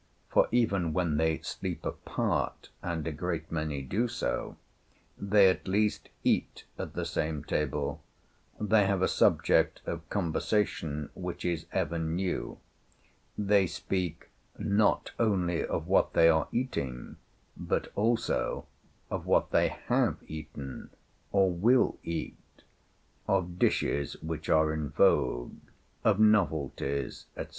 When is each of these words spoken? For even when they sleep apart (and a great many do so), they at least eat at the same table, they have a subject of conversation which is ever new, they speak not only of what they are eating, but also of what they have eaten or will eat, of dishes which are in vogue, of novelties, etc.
For 0.31 0.47
even 0.51 0.93
when 0.93 1.17
they 1.17 1.41
sleep 1.43 1.85
apart 1.85 2.69
(and 2.81 3.05
a 3.05 3.11
great 3.11 3.51
many 3.51 3.83
do 3.83 4.07
so), 4.07 4.57
they 5.15 5.47
at 5.47 5.67
least 5.67 6.09
eat 6.23 6.63
at 6.79 6.93
the 6.93 7.05
same 7.05 7.43
table, 7.43 8.01
they 8.59 8.87
have 8.87 9.03
a 9.03 9.07
subject 9.07 9.79
of 9.85 10.09
conversation 10.09 11.11
which 11.13 11.45
is 11.45 11.67
ever 11.71 11.99
new, 11.99 12.57
they 13.37 13.67
speak 13.67 14.31
not 14.57 15.11
only 15.19 15.63
of 15.63 15.85
what 15.85 16.13
they 16.13 16.29
are 16.29 16.47
eating, 16.51 17.17
but 17.55 17.91
also 17.95 18.65
of 19.11 19.27
what 19.27 19.51
they 19.51 19.67
have 19.67 20.17
eaten 20.27 20.89
or 21.31 21.51
will 21.51 21.99
eat, 22.03 22.63
of 23.27 23.59
dishes 23.59 24.13
which 24.23 24.49
are 24.49 24.73
in 24.73 24.89
vogue, 24.89 25.59
of 26.03 26.19
novelties, 26.19 27.27
etc. 27.37 27.49